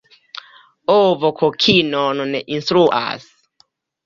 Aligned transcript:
Ovo 0.93 1.31
kokinon 1.41 2.25
ne 2.33 2.43
instruas. 2.57 3.29